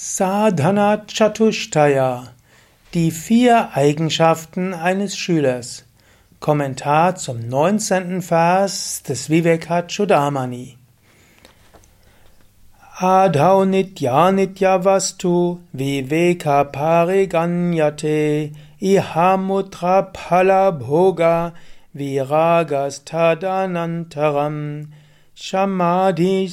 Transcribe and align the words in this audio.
Sadhana 0.00 1.04
Chatushtaya 1.08 2.28
Die 2.94 3.10
vier 3.10 3.70
Eigenschaften 3.74 4.72
eines 4.72 5.16
Schülers 5.18 5.86
Kommentar 6.38 7.16
zum 7.16 7.40
19. 7.40 8.22
Vers 8.22 9.02
des 9.02 9.28
Vivekachudamani 9.28 10.78
Adhau 13.00 13.64
nitya 13.64 14.30
nitya 14.30 14.84
vastu 14.84 15.58
viveka 15.72 16.62
pariganyate 16.62 18.52
ihamutra 18.80 20.12
phala 20.14 20.70
bhoga 20.70 21.54
viragas 21.92 23.04
tadanantaram 23.04 24.86
shamadhi 25.34 26.48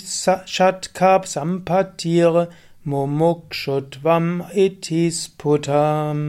shatkap 0.47 1.27
sampatir 1.27 2.47
Mumukshutvam 2.85 4.43
itis 4.53 5.29
putam. 5.29 6.21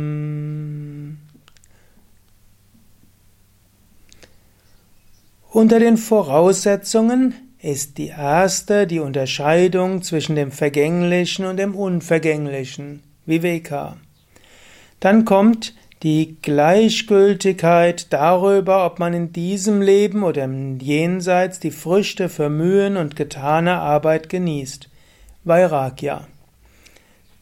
Unter 5.53 5.79
den 5.81 5.99
Voraussetzungen 5.99 7.35
ist 7.61 7.99
die 7.99 8.09
erste 8.09 8.87
die 8.87 9.01
Unterscheidung 9.01 10.01
zwischen 10.01 10.35
dem 10.35 10.51
Vergänglichen 10.51 11.45
und 11.45 11.59
dem 11.59 11.75
Unvergänglichen, 11.75 13.03
Viveka. 13.27 13.99
Dann 14.99 15.27
kommt 15.27 15.75
die 16.03 16.39
Gleichgültigkeit 16.41 18.13
darüber, 18.15 18.87
ob 18.87 18.99
man 18.99 19.13
in 19.13 19.31
diesem 19.33 19.83
Leben 19.83 20.23
oder 20.23 20.45
im 20.45 20.79
Jenseits 20.79 21.61
die 21.61 21.71
Früchte 21.71 22.31
für 22.31 22.49
Mühen 22.49 22.97
und 22.97 23.15
getane 23.15 23.79
Arbeit 23.79 24.31
genießt, 24.31 24.89
Vairagya. 25.45 26.27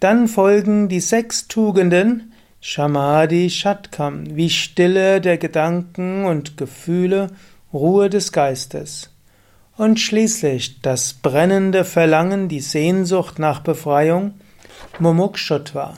Dann 0.04 0.28
folgen 0.28 0.90
die 0.90 1.00
sechs 1.00 1.48
Tugenden 1.48 2.34
Shamadhi 2.60 3.48
Shatkam, 3.48 4.36
wie 4.36 4.50
Stille 4.50 5.22
der 5.22 5.38
Gedanken 5.38 6.26
und 6.26 6.58
Gefühle, 6.58 7.28
Ruhe 7.72 8.10
des 8.10 8.30
Geistes. 8.30 9.08
Und 9.78 9.98
schließlich 9.98 10.82
das 10.82 11.14
brennende 11.14 11.86
Verlangen, 11.86 12.50
die 12.50 12.60
Sehnsucht 12.60 13.38
nach 13.38 13.60
Befreiung, 13.60 14.34
Mumukshutva. 14.98 15.94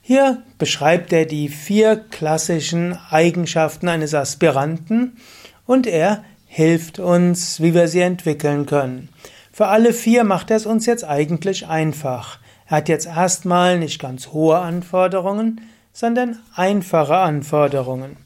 Hier 0.00 0.42
beschreibt 0.58 1.12
er 1.12 1.26
die 1.26 1.48
vier 1.48 1.94
klassischen 1.94 2.98
Eigenschaften 3.10 3.86
eines 3.86 4.14
Aspiranten 4.14 5.16
und 5.64 5.86
er 5.86 6.24
hilft 6.46 6.98
uns, 6.98 7.60
wie 7.60 7.72
wir 7.72 7.86
sie 7.86 8.00
entwickeln 8.00 8.66
können. 8.66 9.10
Für 9.52 9.68
alle 9.68 9.92
vier 9.92 10.24
macht 10.24 10.50
er 10.50 10.56
es 10.56 10.66
uns 10.66 10.86
jetzt 10.86 11.04
eigentlich 11.04 11.68
einfach. 11.68 12.41
Er 12.72 12.78
hat 12.78 12.88
jetzt 12.88 13.04
erstmal 13.04 13.78
nicht 13.78 14.00
ganz 14.00 14.28
hohe 14.28 14.56
Anforderungen, 14.58 15.60
sondern 15.92 16.38
einfache 16.54 17.18
Anforderungen. 17.18 18.16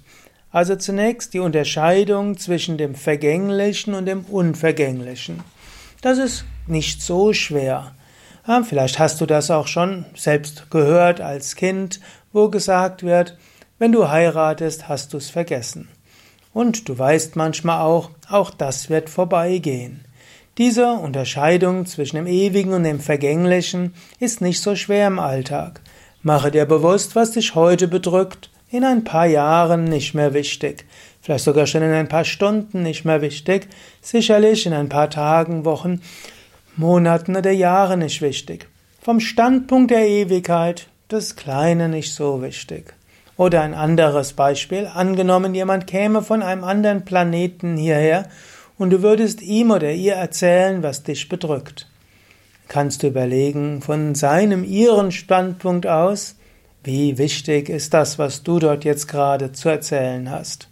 Also 0.52 0.76
zunächst 0.76 1.34
die 1.34 1.40
Unterscheidung 1.40 2.38
zwischen 2.38 2.78
dem 2.78 2.94
Vergänglichen 2.94 3.92
und 3.92 4.06
dem 4.06 4.20
Unvergänglichen. 4.20 5.42
Das 6.00 6.18
ist 6.18 6.44
nicht 6.68 7.02
so 7.02 7.32
schwer. 7.32 7.96
Vielleicht 8.62 9.00
hast 9.00 9.20
du 9.20 9.26
das 9.26 9.50
auch 9.50 9.66
schon 9.66 10.06
selbst 10.14 10.70
gehört 10.70 11.20
als 11.20 11.56
Kind, 11.56 11.98
wo 12.32 12.48
gesagt 12.48 13.02
wird, 13.02 13.36
wenn 13.80 13.90
du 13.90 14.08
heiratest, 14.08 14.86
hast 14.86 15.12
du 15.12 15.16
es 15.16 15.28
vergessen. 15.28 15.88
Und 16.52 16.88
du 16.88 16.96
weißt 16.96 17.34
manchmal 17.34 17.80
auch, 17.80 18.10
auch 18.30 18.50
das 18.50 18.90
wird 18.90 19.10
vorbeigehen. 19.10 20.04
Diese 20.58 20.92
Unterscheidung 20.92 21.84
zwischen 21.84 22.16
dem 22.16 22.26
Ewigen 22.26 22.72
und 22.72 22.84
dem 22.84 22.98
Vergänglichen 22.98 23.92
ist 24.20 24.40
nicht 24.40 24.62
so 24.62 24.74
schwer 24.74 25.06
im 25.06 25.18
Alltag. 25.18 25.82
Mache 26.22 26.50
dir 26.50 26.64
bewusst, 26.64 27.14
was 27.14 27.32
dich 27.32 27.54
heute 27.54 27.88
bedrückt, 27.88 28.48
in 28.70 28.82
ein 28.82 29.04
paar 29.04 29.26
Jahren 29.26 29.84
nicht 29.84 30.14
mehr 30.14 30.32
wichtig, 30.32 30.86
vielleicht 31.20 31.44
sogar 31.44 31.66
schon 31.66 31.82
in 31.82 31.92
ein 31.92 32.08
paar 32.08 32.24
Stunden 32.24 32.82
nicht 32.82 33.04
mehr 33.04 33.20
wichtig, 33.20 33.68
sicherlich 34.00 34.64
in 34.64 34.72
ein 34.72 34.88
paar 34.88 35.10
Tagen, 35.10 35.66
Wochen, 35.66 36.00
Monaten 36.74 37.36
oder 37.36 37.50
Jahren 37.50 37.98
nicht 37.98 38.22
wichtig. 38.22 38.66
Vom 39.02 39.20
Standpunkt 39.20 39.90
der 39.90 40.08
Ewigkeit 40.08 40.88
das 41.08 41.36
Kleine 41.36 41.90
nicht 41.90 42.14
so 42.14 42.40
wichtig. 42.40 42.94
Oder 43.36 43.60
ein 43.60 43.74
anderes 43.74 44.32
Beispiel, 44.32 44.86
angenommen 44.86 45.54
jemand 45.54 45.86
käme 45.86 46.22
von 46.22 46.42
einem 46.42 46.64
anderen 46.64 47.04
Planeten 47.04 47.76
hierher 47.76 48.30
und 48.78 48.90
du 48.90 49.02
würdest 49.02 49.42
ihm 49.42 49.70
oder 49.70 49.92
ihr 49.92 50.14
erzählen, 50.14 50.82
was 50.82 51.02
dich 51.02 51.28
bedrückt. 51.28 51.88
Kannst 52.68 53.02
du 53.02 53.08
überlegen, 53.08 53.80
von 53.80 54.14
seinem, 54.14 54.64
ihren 54.64 55.12
Standpunkt 55.12 55.86
aus, 55.86 56.36
wie 56.82 57.18
wichtig 57.18 57.68
ist 57.68 57.94
das, 57.94 58.18
was 58.18 58.42
du 58.42 58.58
dort 58.58 58.84
jetzt 58.84 59.08
gerade 59.08 59.52
zu 59.52 59.68
erzählen 59.68 60.30
hast. 60.30 60.68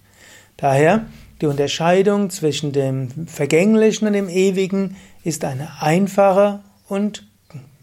Daher, 0.57 1.07
die 1.41 1.47
Unterscheidung 1.47 2.31
zwischen 2.31 2.73
dem 2.73 3.27
Vergänglichen 3.27 4.07
und 4.07 4.13
dem 4.13 4.29
Ewigen 4.29 4.97
ist 5.25 5.45
eine 5.45 5.83
einfache 5.83 6.61
und 6.89 7.27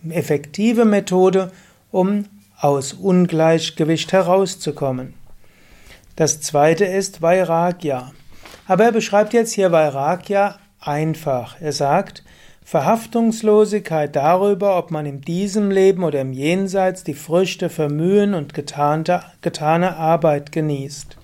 effektive 0.10 0.86
Methode, 0.86 1.52
um 1.92 2.26
aus 2.58 2.94
Ungleichgewicht 2.94 4.14
herauszukommen. 4.14 5.14
Das 6.16 6.42
zweite 6.42 6.86
ist 6.86 7.22
Vairagya. 7.22 8.12
Aber 8.68 8.86
er 8.86 8.92
beschreibt 8.92 9.34
jetzt 9.34 9.54
hier 9.54 9.72
Vairagya 9.72 10.56
einfach. 10.80 11.56
Er 11.60 11.74
sagt, 11.74 12.24
Verhaftungslosigkeit 12.64 14.16
darüber, 14.16 14.78
ob 14.78 14.92
man 14.92 15.06
in 15.06 15.22
diesem 15.22 15.72
Leben 15.72 16.04
oder 16.04 16.22
im 16.22 16.32
Jenseits 16.32 17.04
die 17.04 17.14
Früchte 17.14 17.70
für 17.70 17.90
Mühen 17.90 18.34
und 18.34 18.54
getane, 18.54 19.24
getane 19.42 19.98
Arbeit 19.98 20.52
genießt. 20.52 21.18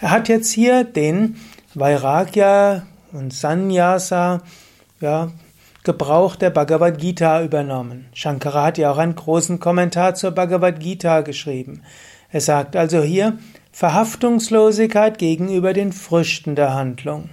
Er 0.00 0.10
hat 0.10 0.28
jetzt 0.28 0.52
hier 0.52 0.84
den 0.84 1.36
Vairagya 1.74 2.86
und 3.12 3.32
Sannyasa 3.32 4.42
ja, 5.00 5.30
Gebrauch 5.82 6.36
der 6.36 6.50
Bhagavad 6.50 6.98
Gita 6.98 7.42
übernommen. 7.42 8.06
Shankara 8.12 8.66
hat 8.66 8.78
ja 8.78 8.92
auch 8.92 8.98
einen 8.98 9.14
großen 9.14 9.60
Kommentar 9.60 10.14
zur 10.14 10.30
Bhagavad 10.30 10.78
Gita 10.78 11.22
geschrieben. 11.22 11.82
Er 12.30 12.40
sagt 12.40 12.76
also 12.76 13.02
hier, 13.02 13.38
Verhaftungslosigkeit 13.72 15.18
gegenüber 15.18 15.72
den 15.72 15.92
Früchten 15.92 16.54
der 16.54 16.74
Handlung. 16.74 17.30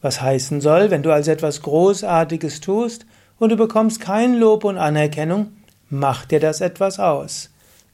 Was 0.00 0.20
heißen 0.20 0.60
soll, 0.60 0.90
wenn 0.90 1.02
du 1.02 1.12
also 1.12 1.30
etwas 1.30 1.62
Großartiges 1.62 2.60
tust 2.60 3.06
und 3.38 3.50
du 3.50 3.56
bekommst 3.56 4.00
kein 4.00 4.34
Lob 4.34 4.64
und 4.64 4.78
Anerkennung, 4.78 5.52
macht 5.90 6.30
dir 6.30 6.40
das 6.40 6.60
etwas 6.60 6.98
aus. 6.98 7.50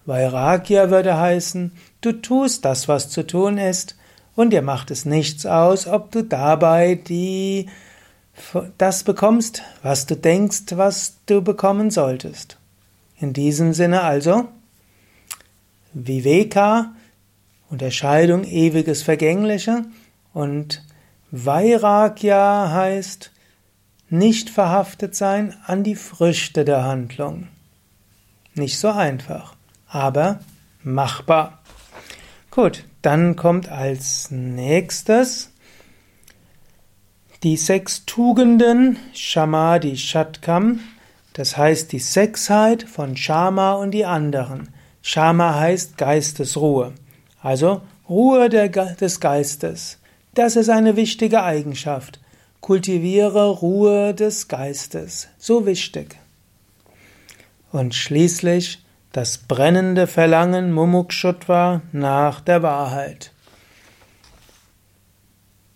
Vairagya 0.06 0.90
würde 0.90 1.18
heißen, 1.18 1.72
du 2.00 2.12
tust 2.12 2.64
das, 2.64 2.88
was 2.88 3.08
zu 3.08 3.26
tun 3.26 3.58
ist, 3.58 3.96
und 4.36 4.50
dir 4.50 4.62
macht 4.62 4.91
es 4.91 5.04
nichts 5.04 5.46
aus, 5.46 5.86
ob 5.86 6.10
du 6.10 6.24
dabei 6.24 6.96
die, 6.96 7.68
das 8.78 9.04
bekommst, 9.04 9.62
was 9.82 10.06
du 10.06 10.16
denkst, 10.16 10.64
was 10.70 11.18
du 11.26 11.41
bekommen 11.41 11.91
solltest. 11.91 12.58
In 13.20 13.32
diesem 13.32 13.72
Sinne 13.72 14.02
also, 14.02 14.48
Viveka 15.92 16.92
Unterscheidung 17.74 18.44
ewiges 18.44 19.02
Vergängliche 19.02 19.84
und 20.32 20.84
Vairagya 21.32 22.70
heißt 22.70 23.32
nicht 24.10 24.48
verhaftet 24.48 25.16
sein 25.16 25.56
an 25.66 25.82
die 25.82 25.96
Früchte 25.96 26.64
der 26.64 26.84
Handlung. 26.84 27.48
Nicht 28.54 28.78
so 28.78 28.90
einfach, 28.90 29.56
aber 29.88 30.38
machbar. 30.84 31.62
Gut, 32.52 32.84
dann 33.02 33.34
kommt 33.34 33.68
als 33.68 34.30
nächstes 34.30 35.50
die 37.42 37.56
sechs 37.56 38.06
Tugenden 38.06 38.98
Shamadhi 39.14 39.96
Shatkam, 39.96 40.78
das 41.32 41.56
heißt 41.56 41.91
die 41.91 41.98
Sechsheit 41.98 42.84
von 42.84 43.16
Shama 43.16 43.72
und 43.72 43.91
die 43.91 44.04
anderen. 44.04 44.68
Shama 45.03 45.56
heißt 45.59 45.98
Geistesruhe. 45.98 46.92
Also 47.44 47.82
Ruhe 48.08 48.48
des 48.48 49.20
Geistes. 49.20 49.98
Das 50.32 50.56
ist 50.56 50.70
eine 50.70 50.96
wichtige 50.96 51.42
Eigenschaft. 51.42 52.18
Kultiviere 52.62 53.50
Ruhe 53.50 54.14
des 54.14 54.48
Geistes. 54.48 55.28
So 55.36 55.66
wichtig. 55.66 56.16
Und 57.70 57.94
schließlich 57.94 58.82
das 59.12 59.36
brennende 59.36 60.06
Verlangen 60.06 60.72
Mumukshutva 60.72 61.82
nach 61.92 62.41
der 62.41 62.62
Wahrheit. 62.62 63.32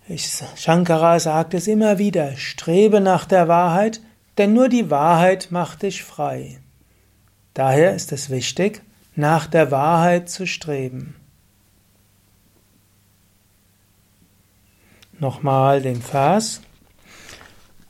Ich, 0.08 0.42
Shankara 0.56 1.20
sagt 1.20 1.52
es 1.52 1.66
immer 1.66 1.98
wieder, 1.98 2.34
strebe 2.36 3.02
nach 3.02 3.26
der 3.26 3.46
Wahrheit, 3.46 4.00
denn 4.38 4.54
nur 4.54 4.70
die 4.70 4.90
Wahrheit 4.90 5.48
macht 5.50 5.82
dich 5.82 6.02
frei. 6.02 6.60
Daher 7.52 7.94
ist 7.94 8.10
es 8.12 8.30
wichtig, 8.30 8.80
nach 9.14 9.46
der 9.46 9.70
Wahrheit 9.70 10.30
zu 10.30 10.46
streben. 10.46 11.14
Nochmal 15.20 15.82
den 15.82 16.00
Vers. 16.00 16.60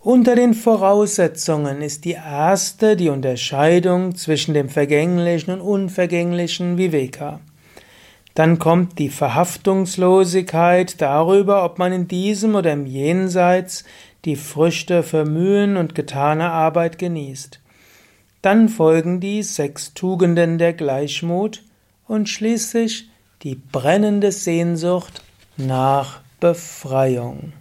Unter 0.01 0.35
den 0.35 0.55
Voraussetzungen 0.55 1.83
ist 1.83 2.07
die 2.07 2.13
erste 2.13 2.97
die 2.97 3.11
Unterscheidung 3.11 4.15
zwischen 4.15 4.55
dem 4.55 4.71
vergänglichen 4.71 5.53
und 5.53 5.61
unvergänglichen 5.61 6.79
Viveka. 6.79 7.41
Dann 8.35 8.59
kommt 8.59 8.99
die 8.99 9.11
Verhaftungslosigkeit 9.11 11.03
darüber, 11.03 11.65
ob 11.65 11.79
man 11.79 11.93
in 11.93 12.09
diesem 12.09 12.55
oder 12.55 12.73
im 12.73 12.87
Jenseits 12.87 13.85
die 14.25 14.37
Früchte 14.37 15.03
für 15.03 15.27
Mühen 15.27 15.77
und 15.77 15.95
getane 15.95 16.51
Arbeit 16.51 16.99
genießt. 16.99 17.61
Dann 18.41 18.71
folgen 18.71 19.21
die 19.21 19.43
sechs 19.43 19.93
Tugenden 19.93 20.57
der 20.57 20.73
Gleichmut 20.73 21.63
und 22.07 22.31
schließlich 22.31 23.11
die 23.43 23.57
brennende 23.57 24.33
Sehnsucht 24.33 25.23
nach 25.59 26.21
Befreiung. 26.41 27.53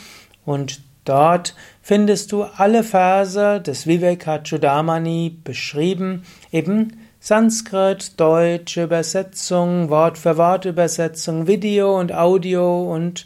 und 0.45 0.81
dort 1.05 1.55
findest 1.81 2.31
du 2.31 2.43
alle 2.43 2.83
Verse 2.83 3.59
des 3.61 3.87
Viveka 3.87 4.39
Chudamani 4.39 5.37
beschrieben, 5.43 6.23
eben 6.51 7.01
Sanskrit, 7.19 8.19
deutsche 8.19 8.83
Übersetzung, 8.83 9.89
Wort 9.89 10.17
für 10.17 10.37
Wort 10.37 10.65
Übersetzung, 10.65 11.47
Video 11.47 11.99
und 11.99 12.13
Audio 12.13 12.93
und 12.93 13.25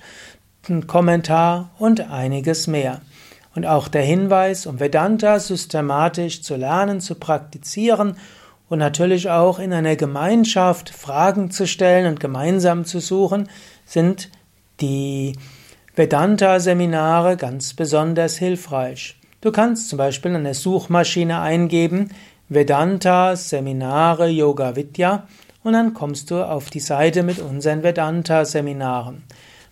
Kommentar 0.88 1.72
und 1.80 2.10
einiges 2.10 2.68
mehr. 2.68 3.02
Und 3.54 3.66
auch 3.66 3.88
der 3.88 4.04
Hinweis, 4.04 4.66
um 4.66 4.80
Vedanta 4.80 5.40
systematisch 5.40 6.42
zu 6.42 6.56
lernen, 6.56 7.02
zu 7.02 7.16
praktizieren 7.16 8.16
und 8.70 8.80
natürlich 8.80 9.30
auch 9.30 9.60
in 9.60 9.74
einer 9.74 9.98
Gemeinschaft 9.98 10.90
Fragen 10.90 11.52
zu 11.52 11.68
stellen 11.68 12.08
und 12.08 12.20
gemeinsam 12.22 12.86
zu 12.86 13.00
suchen, 13.00 13.50
sind 13.86 14.30
die 14.80 15.34
Vedanta-Seminare 15.96 17.36
ganz 17.36 17.74
besonders 17.74 18.38
hilfreich. 18.38 19.18
Du 19.42 19.52
kannst 19.52 19.90
zum 19.90 19.98
Beispiel 19.98 20.34
in 20.36 20.46
der 20.46 20.54
Suchmaschine 20.54 21.42
eingeben 21.42 22.12
Vedanta 22.48 23.36
Seminare 23.36 24.28
Yoga 24.28 24.76
Vidya 24.76 25.28
und 25.64 25.74
dann 25.74 25.94
kommst 25.94 26.32
du 26.32 26.42
auf 26.44 26.70
die 26.70 26.80
Seite 26.80 27.24
mit 27.24 27.40
unseren 27.40 27.84
Vedanta-Seminaren. 27.84 29.24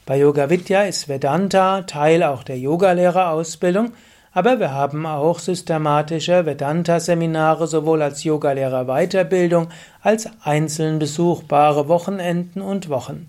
Bei 0.10 0.18
Yoga 0.18 0.50
Vidya 0.50 0.86
ist 0.86 1.08
Vedanta 1.08 1.84
Teil 1.84 2.24
auch 2.24 2.42
der 2.42 2.58
Yogalehrerausbildung 2.58 3.92
aber 4.32 4.60
wir 4.60 4.74
haben 4.74 5.06
auch 5.06 5.38
systematische 5.38 6.48
Vedanta-Seminare 6.48 7.68
sowohl 7.68 8.02
als 8.02 8.24
Yogalehrer-Weiterbildung 8.24 9.68
als 10.02 10.28
einzeln 10.42 10.98
besuchbare 10.98 11.88
Wochenenden 11.90 12.64
und 12.64 12.90
Wochen. 12.90 13.28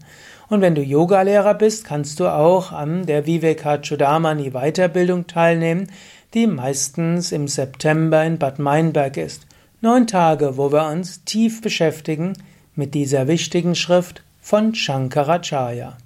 Und 0.48 0.62
wenn 0.62 0.74
du 0.74 0.80
Yogalehrer 0.80 1.52
bist, 1.52 1.84
kannst 1.84 2.18
du 2.18 2.28
auch 2.28 2.72
an 2.72 3.04
der 3.04 3.26
Vivekachudamani 3.26 4.52
Weiterbildung 4.52 5.26
teilnehmen, 5.26 5.90
die 6.32 6.46
meistens 6.46 7.30
im 7.30 7.46
September 7.46 8.24
in 8.24 8.38
Bad 8.38 8.58
Meinberg 8.58 9.18
ist. 9.18 9.46
Neun 9.82 10.06
Tage, 10.06 10.56
wo 10.56 10.72
wir 10.72 10.86
uns 10.86 11.24
tief 11.24 11.60
beschäftigen 11.60 12.38
mit 12.74 12.94
dieser 12.94 13.28
wichtigen 13.28 13.74
Schrift 13.74 14.22
von 14.40 14.74
Shankaracharya. 14.74 15.98